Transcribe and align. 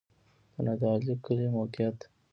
د 0.53 0.55
نادعلي 0.65 1.13
کلی 1.25 1.47
موقعیت 1.55 1.97